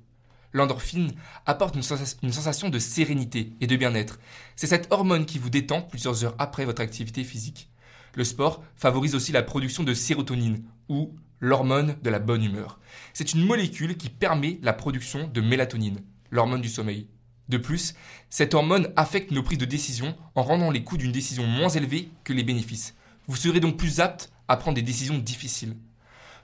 [0.53, 1.13] L'endorphine
[1.47, 4.19] apporte une, sens- une sensation de sérénité et de bien-être.
[4.57, 7.71] C'est cette hormone qui vous détend plusieurs heures après votre activité physique.
[8.15, 11.15] Le sport favorise aussi la production de sérotonine, ou
[11.45, 12.81] l'hormone de la bonne humeur.
[13.13, 17.07] C'est une molécule qui permet la production de mélatonine, l'hormone du sommeil.
[17.51, 17.95] De plus,
[18.31, 22.09] cette hormone affecte nos prises de décision en rendant les coûts d'une décision moins élevés
[22.25, 22.95] que les bénéfices.
[23.27, 25.77] Vous serez donc plus apte à prendre des décisions difficiles.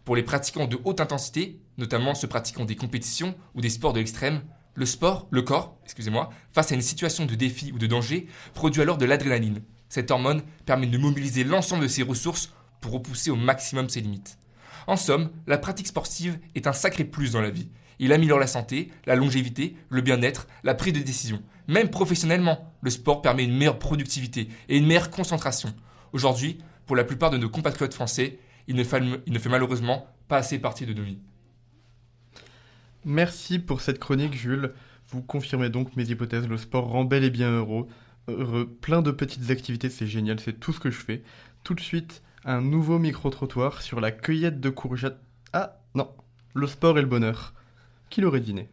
[0.04, 4.00] Pour les pratiquants de haute intensité, notamment ceux pratiquant des compétitions ou des sports de
[4.00, 4.42] l'extrême,
[4.74, 8.82] le sport, le corps, excusez-moi, face à une situation de défi ou de danger, produit
[8.82, 9.62] alors de l'adrénaline.
[9.88, 14.36] Cette hormone permet de mobiliser l'ensemble de ses ressources pour repousser au maximum ses limites.
[14.86, 17.70] En somme, la pratique sportive est un sacré plus dans la vie.
[17.98, 21.42] Il améliore la santé, la longévité, le bien-être, la prise de décision.
[21.68, 25.74] Même professionnellement, le sport permet une meilleure productivité et une meilleure concentration.
[26.12, 30.86] Aujourd'hui, pour la plupart de nos compatriotes français, il ne, fait, malheureusement pas assez partie
[30.86, 31.18] de nos vies.
[33.04, 34.72] Merci pour cette chronique, Jules.
[35.08, 37.86] Vous confirmez donc mes hypothèses, le sport rend bel et bien heureux.
[38.28, 38.78] heureux.
[38.80, 41.22] Plein de petites activités, c'est génial, c'est tout ce que je fais.
[41.64, 45.18] Tout de suite, un nouveau micro-trottoir sur la cueillette de courgettes.
[45.52, 46.08] Ah, non,
[46.54, 47.54] le sport et le bonheur.
[48.08, 48.68] Qui l'aurait dîné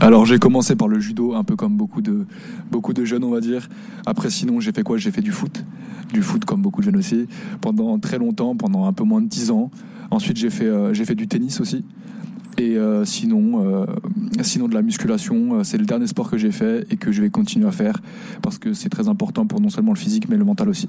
[0.00, 2.24] Alors j'ai commencé par le judo, un peu comme beaucoup de,
[2.70, 3.68] beaucoup de jeunes on va dire.
[4.06, 4.96] Après sinon j'ai fait quoi?
[4.96, 5.64] J'ai fait du foot,
[6.12, 7.26] du foot comme beaucoup de jeunes aussi,
[7.60, 9.70] pendant très longtemps, pendant un peu moins de 10 ans.
[10.10, 11.84] Ensuite j'ai fait, euh, j'ai fait du tennis aussi.
[12.58, 13.86] Et euh, sinon, euh,
[14.42, 17.22] sinon de la musculation, euh, c'est le dernier sport que j'ai fait et que je
[17.22, 18.00] vais continuer à faire
[18.42, 20.88] parce que c'est très important pour non seulement le physique mais le mental aussi.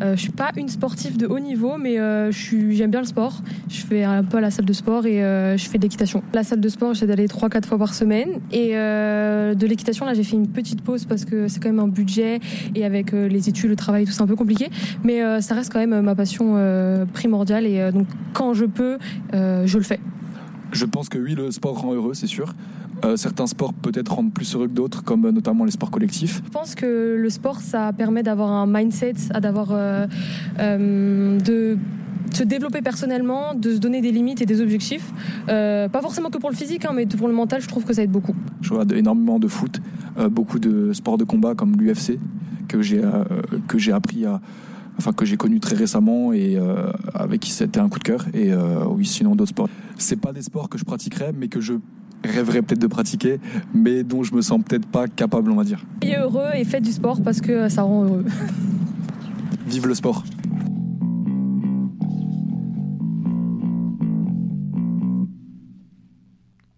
[0.00, 1.96] Euh, je suis pas une sportive de haut niveau, mais
[2.30, 3.42] j'aime bien le sport.
[3.68, 6.22] Je fais un peu à la salle de sport et je fais de l'équitation.
[6.32, 8.40] La salle de sport, j'essaie d'aller 3-4 fois par semaine.
[8.52, 11.88] Et de l'équitation, là, j'ai fait une petite pause parce que c'est quand même un
[11.88, 12.38] budget
[12.74, 14.70] et avec les études, le travail, tout c'est un peu compliqué.
[15.02, 16.54] Mais ça reste quand même ma passion
[17.12, 18.98] primordiale et donc quand je peux,
[19.32, 19.98] je le fais.
[20.72, 22.54] Je pense que oui, le sport rend heureux, c'est sûr.
[23.04, 26.42] Euh, certains sports peut-être rendent plus heureux que d'autres, comme euh, notamment les sports collectifs.
[26.44, 30.06] Je pense que le sport, ça permet d'avoir un mindset, d'avoir euh,
[30.58, 31.78] euh, de
[32.34, 35.12] se développer personnellement, de se donner des limites et des objectifs.
[35.48, 37.92] Euh, pas forcément que pour le physique, hein, mais pour le mental, je trouve que
[37.92, 38.34] ça aide beaucoup.
[38.60, 39.80] Je regarde énormément de foot,
[40.18, 42.18] euh, beaucoup de sports de combat comme l'UFC
[42.68, 43.24] que j'ai euh,
[43.66, 44.40] que j'ai appris à
[44.98, 48.26] enfin que j'ai connu très récemment et euh, avec qui c'était un coup de cœur
[48.34, 49.68] et euh, oui sinon d'autres sports.
[49.96, 51.74] C'est pas des sports que je pratiquerais mais que je
[52.24, 53.38] rêverais peut-être de pratiquer
[53.72, 55.84] mais dont je me sens peut-être pas capable on va dire.
[56.02, 58.24] Soyez heureux et faites du sport parce que ça rend heureux.
[59.66, 60.24] Vive le sport.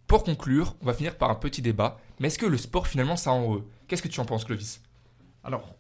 [0.06, 1.96] Pour conclure, on va finir par un petit débat.
[2.18, 3.68] Mais est-ce que le sport finalement ça rend heureux?
[3.86, 4.82] Qu'est-ce que tu en penses, Clovis?
[5.44, 5.76] Alors,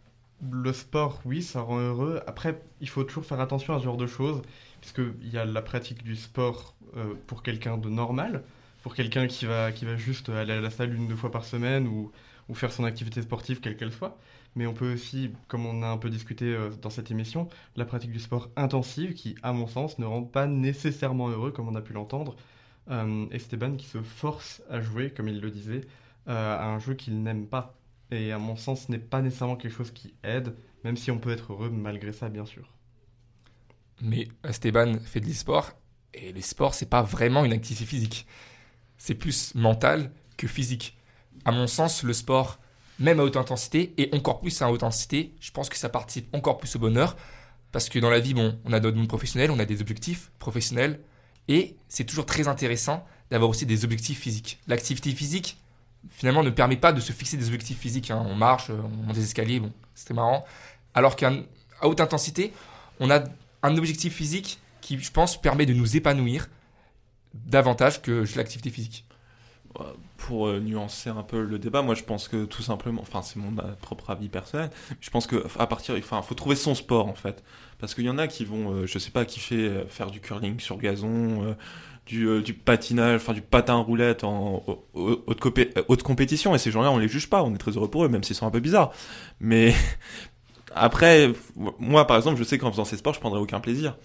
[0.50, 2.20] le sport, oui, ça rend heureux.
[2.26, 4.42] Après, il faut toujours faire attention à ce genre de choses,
[4.80, 8.42] puisqu'il y a la pratique du sport euh, pour quelqu'un de normal,
[8.82, 11.44] pour quelqu'un qui va, qui va juste aller à la salle une, deux fois par
[11.44, 12.10] semaine ou,
[12.48, 14.16] ou faire son activité sportive, quelle qu'elle soit.
[14.56, 17.84] Mais on peut aussi, comme on a un peu discuté euh, dans cette émission, la
[17.84, 21.74] pratique du sport intensive, qui, à mon sens, ne rend pas nécessairement heureux, comme on
[21.76, 22.36] a pu l'entendre.
[22.90, 25.82] Euh, Esteban qui se force à jouer, comme il le disait,
[26.28, 27.74] euh, à un jeu qu'il n'aime pas.
[28.10, 30.54] Et à mon sens, ce n'est pas nécessairement quelque chose qui aide,
[30.84, 32.72] même si on peut être heureux malgré ça, bien sûr.
[34.02, 35.72] Mais Esteban fait de l'e-sport,
[36.14, 38.26] et l'e-sport, c'est pas vraiment une activité physique.
[38.98, 40.96] C'est plus mental que physique.
[41.44, 42.58] À mon sens, le sport,
[42.98, 46.34] même à haute intensité, et encore plus à haute intensité, je pense que ça participe
[46.34, 47.16] encore plus au bonheur.
[47.72, 50.32] Parce que dans la vie, bon, on a d'autres mondes professionnels, on a des objectifs
[50.38, 51.00] professionnels,
[51.46, 54.60] et c'est toujours très intéressant d'avoir aussi des objectifs physiques.
[54.66, 55.58] L'activité physique,
[56.08, 58.10] finalement, ne permet pas de se fixer des objectifs physiques.
[58.10, 58.24] hein.
[58.28, 60.44] On marche, on monte des escaliers, bon, c'était marrant.
[60.94, 61.32] Alors qu'à
[61.82, 62.52] haute intensité,
[62.98, 63.24] on a
[63.62, 66.48] un objectif physique qui, je pense, permet de nous épanouir
[67.34, 69.04] davantage que l'activité physique.
[70.16, 73.36] Pour euh, nuancer un peu le débat, moi je pense que tout simplement, enfin c'est
[73.36, 74.68] mon euh, propre avis personnel,
[75.00, 75.36] je pense que
[75.66, 77.44] partir, enfin faut trouver son sport en fait,
[77.78, 80.20] parce qu'il y en a qui vont, euh, je sais pas, kiffer euh, faire du
[80.20, 81.54] curling sur gazon, euh,
[82.10, 84.64] du, euh, du patinage, enfin du patin roulette en
[84.96, 85.16] euh,
[85.88, 88.08] haute compétition, et ces gens-là on les juge pas, on est très heureux pour eux,
[88.08, 88.92] même s'ils sont un peu bizarres.
[89.38, 89.72] Mais
[90.74, 91.32] après,
[91.78, 93.96] moi par exemple, je sais qu'en faisant ces sports, je prendrais aucun plaisir.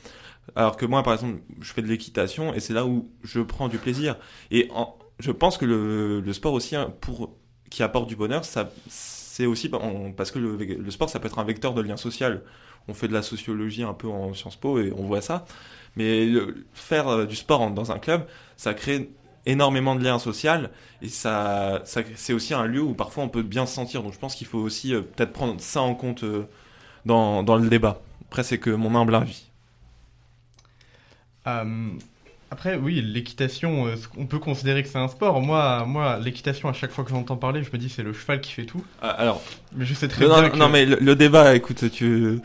[0.56, 3.68] Alors que moi, par exemple, je fais de l'équitation et c'est là où je prends
[3.68, 4.16] du plaisir.
[4.52, 4.70] Et
[5.20, 7.36] je pense que le, le sport aussi, hein, pour
[7.72, 8.72] qui apporte du bonheur, ça,
[9.36, 12.42] c'est aussi en- parce que le, sport, ça peut être un vecteur de lien social.
[12.88, 15.44] On fait de la sociologie un peu en Sciences Po et on voit ça.
[15.98, 16.30] Mais
[16.74, 18.26] faire euh, du sport dans un club,
[18.56, 19.10] ça crée
[19.46, 20.70] énormément de liens sociaux
[21.02, 24.04] et ça, c'est aussi un lieu où parfois on peut bien se sentir.
[24.04, 26.46] Donc je pense qu'il faut aussi euh, peut-être prendre ça en compte euh,
[27.06, 28.02] dans, le débat.
[28.28, 29.50] Après, c'est que mon humble avis.
[32.52, 35.42] Après, oui, l'équitation, euh, on peut considérer que c'est un sport.
[35.42, 38.40] Moi, moi l'équitation, à chaque fois que j'entends parler, je me dis c'est le cheval
[38.42, 38.84] qui fait tout.
[39.02, 39.42] Ah, alors,
[39.76, 40.58] mais je sais très non, bien non, que...
[40.58, 42.40] non, mais le, le débat, écoute, tu.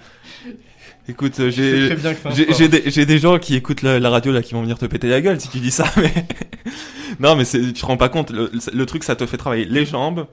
[1.09, 4.87] Écoute, j'ai des, des gens qui écoutent la, la radio là qui vont venir te
[4.87, 6.13] péter la gueule si tu dis ça, mais
[7.19, 8.31] non, mais tu te rends pas compte.
[8.31, 10.27] Le, le truc, ça te fait travailler les jambes,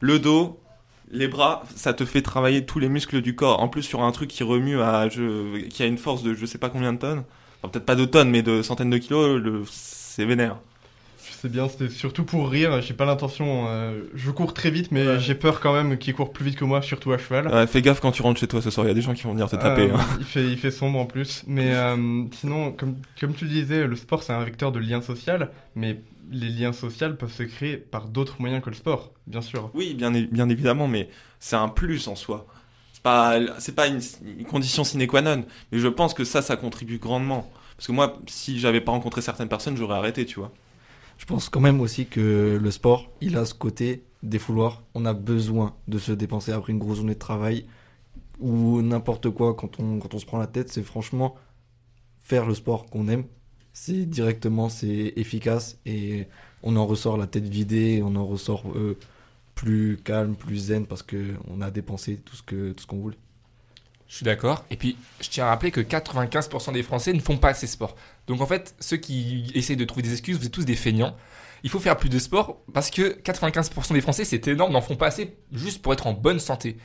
[0.00, 0.60] le dos,
[1.10, 3.60] les bras, ça te fait travailler tous les muscles du corps.
[3.60, 6.46] En plus, sur un truc qui remue à, je, qui a une force de je
[6.46, 7.24] sais pas combien de tonnes,
[7.62, 10.56] enfin, peut-être pas de tonnes, mais de centaines de kilos, le, c'est vénère.
[11.26, 12.82] Je sais bien, c'était surtout pour rire.
[12.82, 13.66] J'ai pas l'intention.
[13.68, 16.64] euh, je cours très vite, mais j'ai peur quand même qu'ils courent plus vite que
[16.64, 17.48] moi, surtout à cheval.
[17.48, 18.86] Ouais, fais gaffe quand tu rentres chez toi ce soir.
[18.86, 19.90] Il y a des gens qui vont venir te taper.
[19.90, 20.06] Euh, hein.
[20.18, 21.42] il, fait, il fait sombre en plus.
[21.46, 25.00] Mais euh, sinon, comme, comme tu le disais, le sport c'est un vecteur de lien
[25.00, 26.00] social, mais
[26.30, 29.70] les liens sociaux peuvent se créer par d'autres moyens que le sport, bien sûr.
[29.74, 31.08] Oui, bien évidemment, mais
[31.38, 32.46] c'est un plus en soi.
[33.00, 33.40] C'est pas,
[33.76, 34.00] pas une,
[34.38, 37.50] une condition sine qua non, mais je pense que ça, ça contribue grandement.
[37.76, 40.52] Parce que moi, si j'avais pas rencontré certaines personnes, j'aurais arrêté, tu vois.
[41.16, 44.82] Je pense quand même aussi que le sport, il a ce côté défouloir.
[44.94, 47.66] On a besoin de se dépenser après une grosse journée de travail
[48.38, 50.70] ou n'importe quoi quand on, quand on se prend la tête.
[50.70, 51.36] C'est franchement
[52.20, 53.24] faire le sport qu'on aime.
[53.72, 56.26] C'est directement, c'est efficace et
[56.62, 58.98] on en ressort la tête vidée, on en ressort euh,
[59.60, 63.16] plus calme, plus zen parce qu'on a dépensé tout ce que tout ce qu'on voulait.
[64.08, 64.64] Je suis d'accord.
[64.70, 67.94] Et puis, je tiens à rappeler que 95% des Français ne font pas assez sport.
[68.26, 71.14] Donc, en fait, ceux qui essayent de trouver des excuses, vous êtes tous des feignants.
[71.62, 74.96] Il faut faire plus de sport parce que 95% des Français, c'est énorme, n'en font
[74.96, 76.76] pas assez juste pour être en bonne santé.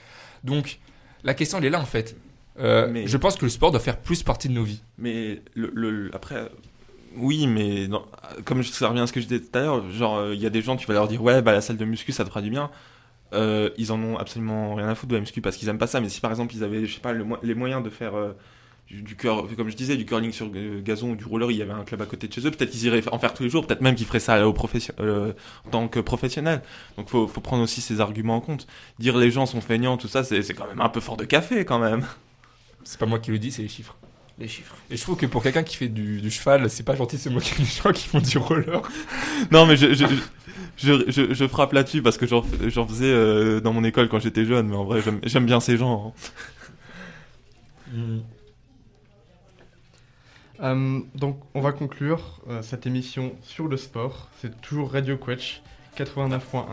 [0.43, 0.80] Donc,
[1.23, 2.15] la question, elle est là, en fait.
[2.59, 4.82] Euh, Mais- Je pense que le sport doit faire plus partie de nos vies.
[4.99, 6.51] Mais le, le- après,
[7.18, 7.88] oui, mais
[8.43, 10.45] comme ça revient à ce que je disais tout à l'heure, genre euh, il y
[10.45, 12.30] a des gens, tu vas leur dire ouais, bah la salle de muscu ça te
[12.30, 12.70] fera du bien.
[13.34, 15.88] Euh, ils en ont absolument rien à foutre de la muscu parce qu'ils aiment pas
[15.88, 15.99] ça.
[16.01, 18.34] Mais si par exemple ils avaient, je sais pas, les moyens de faire euh,
[18.89, 20.49] du, curling sur
[20.84, 22.51] gazon ou du roller, il y avait un club à côté de chez eux.
[22.51, 23.66] Peut-être qu'ils iraient en faire tous les jours.
[23.66, 26.61] Peut-être même qu'ils feraient ça au en tant que professionnel.
[26.97, 28.68] Donc faut, faut prendre aussi ces arguments en compte.
[28.99, 31.66] Dire les gens sont feignants, tout ça, c'est quand même un peu fort de café
[31.66, 32.05] quand même.
[32.84, 33.97] C'est pas moi qui le dis, c'est les chiffres.
[34.38, 34.75] Les chiffres.
[34.91, 37.21] Et je trouve que pour quelqu'un qui fait du, du cheval, c'est pas gentil de
[37.21, 38.81] se moquer des gens qui font du roller.
[39.51, 40.05] Non, mais je, je,
[40.77, 44.43] je, je, je frappe là-dessus parce que j'en faisais euh, dans mon école quand j'étais
[44.45, 46.13] jeune, mais en vrai, j'aime- bien ces gens.
[47.93, 47.93] hein.
[50.61, 54.29] Euh, donc, on va conclure euh, cette émission sur le sport.
[54.41, 55.61] C'est toujours Radio Quetch
[55.97, 56.63] 89.1.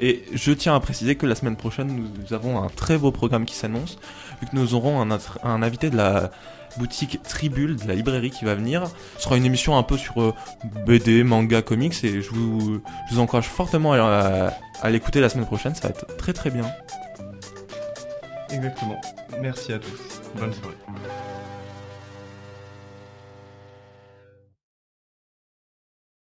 [0.00, 3.12] Et je tiens à préciser que la semaine prochaine, nous, nous avons un très beau
[3.12, 3.98] programme qui s'annonce,
[4.40, 6.30] vu que nous aurons un invité de la
[6.78, 8.84] boutique Tribule, de la librairie qui va venir.
[9.16, 10.34] Ce sera une émission un peu sur euh,
[10.86, 12.80] BD, manga, comics, et je vous,
[13.18, 16.64] encourage fortement à l'écouter la semaine prochaine, ça va être très très bien.
[18.50, 19.00] Exactement.
[19.40, 20.20] Merci à tous.
[20.38, 20.76] Bonne soirée.